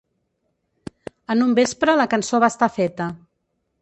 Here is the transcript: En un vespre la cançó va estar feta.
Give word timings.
En 1.35 1.43
un 1.47 1.53
vespre 1.59 1.95
la 2.01 2.09
cançó 2.15 2.41
va 2.45 2.51
estar 2.55 2.71
feta. 2.79 3.11